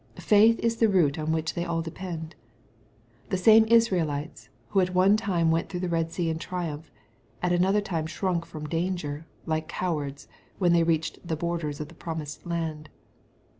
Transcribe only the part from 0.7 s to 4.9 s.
the root on which they all depend. The same Israelites who